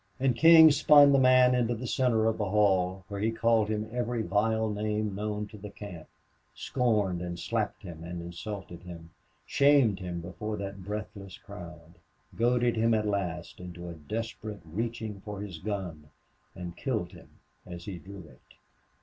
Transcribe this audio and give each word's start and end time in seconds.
And 0.19 0.35
King 0.35 0.71
spun 0.71 1.11
the 1.11 1.19
man 1.19 1.53
into 1.53 1.75
the 1.75 1.85
center 1.85 2.25
of 2.25 2.39
the 2.39 2.49
hall, 2.49 3.05
where 3.07 3.21
he 3.21 3.29
called 3.29 3.69
him 3.69 3.87
every 3.91 4.23
vile 4.23 4.67
name 4.67 5.13
known 5.13 5.45
to 5.49 5.59
the 5.59 5.69
camp, 5.69 6.07
scorned 6.55 7.21
and 7.21 7.37
slapped 7.37 7.83
and 7.83 8.03
insulted 8.03 8.81
him, 8.81 9.11
shamed 9.45 9.99
him 9.99 10.19
before 10.19 10.57
that 10.57 10.83
breathless 10.83 11.37
crowd, 11.37 11.99
goaded 12.35 12.77
him 12.77 12.95
at 12.95 13.05
last 13.05 13.59
into 13.59 13.89
a 13.89 13.93
desperate 13.93 14.61
reaching 14.65 15.21
for 15.23 15.39
his 15.41 15.59
gun, 15.59 16.09
and 16.55 16.75
killed 16.75 17.11
him 17.11 17.29
as 17.67 17.85
he 17.85 17.99
drew 17.99 18.27
it. 18.27 18.55